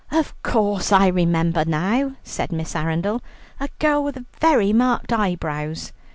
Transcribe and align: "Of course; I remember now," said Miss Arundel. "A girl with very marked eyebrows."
"Of 0.11 0.33
course; 0.41 0.91
I 0.91 1.05
remember 1.09 1.63
now," 1.63 2.13
said 2.23 2.51
Miss 2.51 2.75
Arundel. 2.75 3.21
"A 3.59 3.69
girl 3.77 4.03
with 4.03 4.25
very 4.39 4.73
marked 4.73 5.13
eyebrows." 5.13 5.93